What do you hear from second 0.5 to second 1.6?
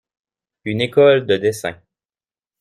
Une école de